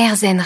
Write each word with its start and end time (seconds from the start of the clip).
RZN. 0.00 0.42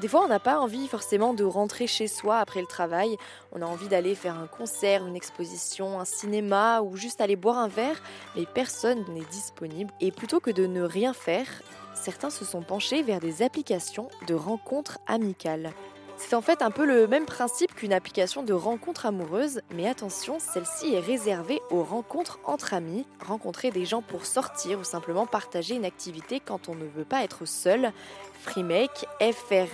Des 0.00 0.08
fois, 0.08 0.24
on 0.24 0.28
n'a 0.28 0.40
pas 0.40 0.58
envie 0.58 0.88
forcément 0.88 1.34
de 1.34 1.44
rentrer 1.44 1.86
chez 1.86 2.08
soi 2.08 2.38
après 2.38 2.60
le 2.60 2.66
travail. 2.66 3.16
On 3.52 3.62
a 3.62 3.64
envie 3.64 3.86
d'aller 3.86 4.16
faire 4.16 4.36
un 4.36 4.48
concert, 4.48 5.06
une 5.06 5.14
exposition, 5.14 6.00
un 6.00 6.04
cinéma 6.04 6.80
ou 6.80 6.96
juste 6.96 7.20
aller 7.20 7.36
boire 7.36 7.58
un 7.58 7.68
verre, 7.68 8.02
mais 8.34 8.44
personne 8.44 9.04
n'est 9.14 9.24
disponible. 9.30 9.92
Et 10.00 10.10
plutôt 10.10 10.40
que 10.40 10.50
de 10.50 10.66
ne 10.66 10.82
rien 10.82 11.12
faire, 11.12 11.46
certains 11.94 12.30
se 12.30 12.44
sont 12.44 12.62
penchés 12.62 13.04
vers 13.04 13.20
des 13.20 13.40
applications 13.42 14.08
de 14.26 14.34
rencontres 14.34 14.98
amicales. 15.06 15.70
C'est 16.18 16.34
en 16.34 16.40
fait 16.40 16.62
un 16.62 16.70
peu 16.70 16.86
le 16.86 17.06
même 17.06 17.26
principe 17.26 17.74
qu'une 17.74 17.92
application 17.92 18.42
de 18.42 18.54
rencontre 18.54 19.04
amoureuse, 19.06 19.60
mais 19.74 19.86
attention, 19.86 20.38
celle-ci 20.38 20.94
est 20.94 21.00
réservée 21.00 21.60
aux 21.70 21.82
rencontres 21.84 22.40
entre 22.44 22.72
amis, 22.74 23.06
rencontrer 23.24 23.70
des 23.70 23.84
gens 23.84 24.00
pour 24.02 24.24
sortir 24.24 24.80
ou 24.80 24.84
simplement 24.84 25.26
partager 25.26 25.74
une 25.74 25.84
activité 25.84 26.40
quand 26.40 26.68
on 26.68 26.74
ne 26.74 26.86
veut 26.86 27.04
pas 27.04 27.22
être 27.22 27.44
seul. 27.44 27.92
Freemake, 28.40 29.06
F-R-I-M-A-K-E, 29.20 29.70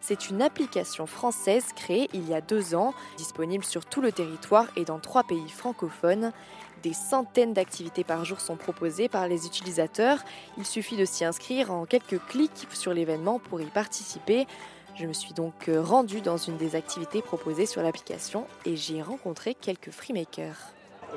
c'est 0.00 0.30
une 0.30 0.40
application 0.40 1.06
française 1.06 1.66
créée 1.76 2.08
il 2.14 2.28
y 2.28 2.34
a 2.34 2.40
deux 2.40 2.74
ans, 2.74 2.94
disponible 3.18 3.64
sur 3.64 3.84
tout 3.84 4.00
le 4.00 4.10
territoire 4.10 4.66
et 4.76 4.84
dans 4.84 4.98
trois 4.98 5.24
pays 5.24 5.48
francophones. 5.48 6.32
Des 6.82 6.92
centaines 6.92 7.52
d'activités 7.52 8.04
par 8.04 8.24
jour 8.24 8.40
sont 8.40 8.56
proposées 8.56 9.08
par 9.08 9.28
les 9.28 9.46
utilisateurs. 9.46 10.18
Il 10.58 10.66
suffit 10.66 10.96
de 10.96 11.04
s'y 11.04 11.24
inscrire 11.24 11.72
en 11.72 11.84
quelques 11.86 12.20
clics 12.26 12.66
sur 12.72 12.92
l'événement 12.92 13.38
pour 13.38 13.60
y 13.60 13.66
participer. 13.66 14.46
Je 14.94 15.06
me 15.06 15.12
suis 15.12 15.32
donc 15.32 15.68
rendue 15.68 16.20
dans 16.20 16.36
une 16.36 16.56
des 16.56 16.76
activités 16.76 17.22
proposées 17.22 17.66
sur 17.66 17.82
l'application 17.82 18.46
et 18.64 18.76
j'y 18.76 18.96
ai 18.98 19.02
rencontré 19.02 19.54
quelques 19.54 19.90
freemakers. 19.90 20.56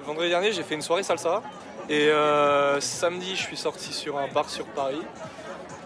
Vendredi 0.05 0.29
dernier, 0.29 0.51
j'ai 0.51 0.63
fait 0.63 0.75
une 0.75 0.81
soirée 0.81 1.03
salsa 1.03 1.41
et 1.89 2.09
euh, 2.09 2.79
samedi, 2.79 3.35
je 3.35 3.41
suis 3.41 3.57
sorti 3.57 3.93
sur 3.93 4.17
un 4.17 4.27
bar 4.27 4.49
sur 4.49 4.65
Paris. 4.65 5.01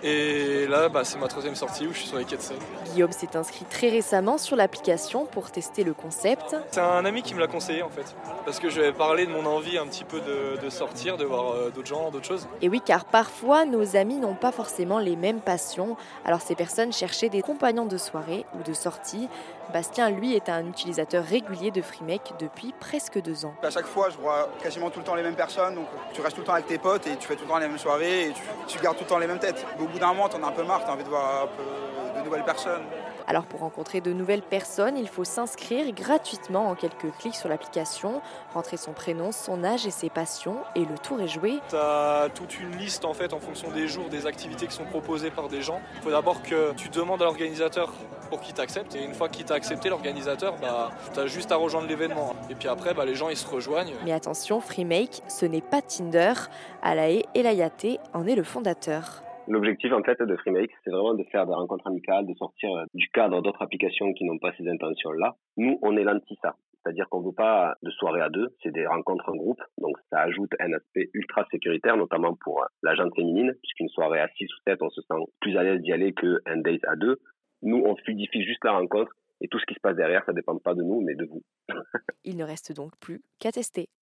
Et 0.05 0.67
là, 0.67 0.89
bah, 0.89 1.05
c'est 1.05 1.17
ma 1.17 1.30
troisième 1.30 1.55
sortie 1.55 1.88
où 1.88 1.93
je 1.93 1.99
suis 1.99 2.07
sur 2.07 2.17
les 2.17 2.25
quais 2.25 2.35
de 2.35 2.41
Seine. 2.41 2.57
Guillaume 2.91 3.13
s'est 3.13 3.38
inscrit 3.38 3.63
très 3.63 3.88
récemment 3.88 4.38
sur 4.38 4.58
l'application 4.58 5.25
pour 5.25 5.50
tester 5.50 5.86
le 5.86 5.94
concept. 5.94 6.58
C'est 6.72 6.81
un 6.81 7.05
ami 7.05 7.22
qui 7.23 7.33
me 7.33 7.39
l'a 7.39 7.47
conseillé 7.47 7.83
en 7.83 7.89
fait, 7.89 8.14
parce 8.44 8.59
que 8.59 8.69
je 8.69 8.80
lui 8.80 8.83
avais 8.88 8.97
parlé 8.97 9.25
de 9.25 9.31
mon 9.31 9.45
envie 9.45 9.77
un 9.77 9.88
petit 9.88 10.03
peu 10.03 10.19
de, 10.19 10.61
de 10.61 10.69
sortir, 10.69 11.16
de 11.16 11.23
voir 11.23 11.53
euh, 11.53 11.69
d'autres 11.69 11.88
gens, 11.88 12.11
d'autres 12.11 12.27
choses. 12.27 12.47
Et 12.61 12.67
oui, 12.67 12.81
car 12.86 13.05
parfois 13.05 13.64
nos 13.64 13.95
amis 13.95 14.17
n'ont 14.17 14.36
pas 14.36 14.52
forcément 14.52 15.00
les 15.00 15.16
mêmes 15.16 15.39
passions, 15.39 15.95
alors 16.25 16.42
ces 16.42 16.55
personnes 16.55 16.92
cherchaient 16.92 17.30
des 17.30 17.42
compagnons 17.42 17.86
de 17.86 17.97
soirée 17.97 18.45
ou 18.59 18.64
de 18.64 18.73
sortie. 18.73 19.30
Bastien, 19.72 20.09
lui, 20.09 20.36
est 20.36 20.49
un 20.49 20.67
utilisateur 20.67 21.23
régulier 21.23 21.72
de 21.72 21.81
Freemake 21.81 22.33
depuis 22.38 22.73
presque 22.77 23.22
deux 23.22 23.45
ans. 23.45 23.53
À 23.64 23.70
chaque 23.70 23.86
fois, 23.86 24.09
je 24.09 24.17
vois 24.17 24.49
quasiment 24.61 24.89
tout 24.89 24.99
le 24.99 25.05
temps 25.05 25.16
les 25.16 25.23
mêmes 25.23 25.38
personnes, 25.38 25.75
donc 25.75 25.86
tu 26.14 26.20
restes 26.20 26.36
tout 26.36 26.42
le 26.42 26.47
temps 26.47 26.53
avec 26.53 26.67
tes 26.67 26.77
potes 26.77 27.08
et 27.08 27.16
tu 27.16 27.25
fais 27.25 27.36
tout 27.36 27.44
le 27.44 27.49
temps 27.49 27.58
les 27.58 27.70
mêmes 27.70 27.77
soirées 27.77 28.25
et 28.25 28.31
tu, 28.33 28.42
tu 28.67 28.80
gardes 28.83 28.97
tout 28.97 29.05
le 29.05 29.09
temps 29.09 29.20
les 29.20 29.27
mêmes 29.27 29.39
têtes. 29.39 29.66
Bout 29.94 29.99
d'un 29.99 30.08
moment, 30.08 30.27
t'en 30.27 30.44
as 30.44 30.47
un 30.47 30.52
peu 30.52 30.63
marre, 30.63 30.83
t'as 30.86 30.94
envie 30.94 31.03
de 31.03 31.09
voir 31.09 31.44
un 31.44 31.47
peu 31.47 32.19
de 32.19 32.25
nouvelles 32.25 32.44
personnes. 32.44 32.81
Alors 33.25 33.45
pour 33.45 33.61
rencontrer 33.61 34.02
de 34.02 34.11
nouvelles 34.11 34.41
personnes, 34.41 34.97
il 34.97 35.08
faut 35.08 35.23
s'inscrire 35.23 35.94
gratuitement 35.94 36.67
en 36.67 36.75
quelques 36.75 37.11
clics 37.19 37.36
sur 37.36 37.47
l'application, 37.47 38.21
rentrer 38.53 38.75
son 38.75 38.91
prénom, 38.91 39.31
son 39.31 39.64
âge 39.64 39.86
et 39.86 39.91
ses 39.91 40.09
passions 40.09 40.58
et 40.75 40.83
le 40.83 40.97
tour 40.97 41.21
est 41.21 41.27
joué. 41.27 41.59
Tu 41.69 41.75
as 41.75 42.27
toute 42.36 42.59
une 42.59 42.75
liste 42.75 43.05
en 43.05 43.14
fait 43.14 43.33
en 43.33 43.39
fonction 43.39 43.71
des 43.71 43.88
jours, 43.88 44.09
des 44.09 44.25
activités 44.25 44.67
qui 44.67 44.75
sont 44.75 44.83
proposées 44.83 45.31
par 45.31 45.47
des 45.47 45.61
gens. 45.61 45.80
Il 45.95 46.02
faut 46.02 46.11
d'abord 46.11 46.41
que 46.44 46.73
tu 46.73 46.89
demandes 46.89 47.21
à 47.21 47.25
l'organisateur 47.25 47.94
pour 48.30 48.41
qu'il 48.41 48.55
t'accepte 48.55 48.94
et 48.95 49.03
une 49.03 49.14
fois 49.14 49.30
qu'il 49.30 49.45
t'a 49.45 49.53
accepté 49.53 49.89
l'organisateur, 49.89 50.55
bah, 50.61 50.91
tu 51.14 51.19
as 51.19 51.27
juste 51.27 51.52
à 51.52 51.55
rejoindre 51.55 51.88
l'événement. 51.88 52.36
Et 52.49 52.55
puis 52.55 52.67
après, 52.67 52.94
bah, 52.94 53.05
les 53.05 53.16
gens 53.16 53.30
ils 53.30 53.38
se 53.38 53.47
rejoignent. 53.47 53.94
Mais 54.03 54.11
attention, 54.11 54.59
Freemake, 54.59 55.21
ce 55.30 55.45
n'est 55.45 55.61
pas 55.61 55.81
Tinder. 55.81 56.33
Alae 56.81 57.23
Elayate 57.36 57.99
en 58.14 58.27
est 58.27 58.36
le 58.36 58.44
fondateur. 58.44 59.23
L'objectif 59.47 59.91
en 59.91 60.02
fait 60.03 60.22
de 60.22 60.36
Freemake, 60.38 60.72
c'est 60.83 60.89
vraiment 60.89 61.13
de 61.13 61.23
faire 61.25 61.45
des 61.45 61.53
rencontres 61.53 61.88
amicales, 61.88 62.25
de 62.25 62.33
sortir 62.36 62.69
du 62.94 63.09
cadre 63.09 63.41
d'autres 63.41 63.61
applications 63.61 64.13
qui 64.13 64.23
n'ont 64.23 64.39
pas 64.39 64.53
ces 64.58 64.67
intentions-là. 64.67 65.36
Nous, 65.58 65.80
on 65.81 65.97
est 65.97 66.03
l'anti 66.03 66.38
ça. 66.41 66.55
C'est-à-dire 66.83 67.08
qu'on 67.09 67.22
ne 67.22 67.27
veut 67.27 67.33
pas 67.33 67.75
de 67.81 67.89
soirée 67.91 68.21
à 68.21 68.30
deux, 68.30 68.49
c'est 68.61 68.71
des 68.71 68.86
rencontres 68.86 69.27
en 69.30 69.36
groupe. 69.36 69.61
Donc 69.77 69.98
ça 70.09 70.20
ajoute 70.21 70.52
un 70.59 70.73
aspect 70.73 71.09
ultra 71.14 71.45
sécuritaire, 71.52 71.98
notamment 71.98 72.36
pour 72.42 72.65
la 72.83 72.95
gente 72.95 73.14
féminine, 73.15 73.54
puisqu'une 73.61 73.89
soirée 73.89 74.20
à 74.20 74.27
6 74.30 74.45
ou 74.45 74.58
7, 74.67 74.81
on 74.81 74.89
se 74.89 75.02
sent 75.02 75.23
plus 75.39 75.58
à 75.58 75.64
l'aise 75.64 75.81
d'y 75.81 75.92
aller 75.92 76.14
qu'un 76.14 76.58
date 76.58 76.83
à 76.87 76.95
deux. 76.95 77.20
Nous, 77.61 77.81
on 77.86 77.95
fluidifie 77.95 78.43
juste 78.43 78.64
la 78.64 78.73
rencontre 78.73 79.11
et 79.42 79.48
tout 79.48 79.60
ce 79.60 79.65
qui 79.65 79.73
se 79.73 79.80
passe 79.81 79.95
derrière, 79.95 80.23
ça 80.25 80.31
ne 80.31 80.37
dépend 80.37 80.58
pas 80.58 80.73
de 80.73 80.83
nous, 80.83 81.02
mais 81.02 81.15
de 81.15 81.25
vous. 81.25 81.43
Il 82.23 82.37
ne 82.37 82.43
reste 82.43 82.73
donc 82.73 82.98
plus 82.99 83.21
qu'à 83.39 83.52
tester. 83.52 83.87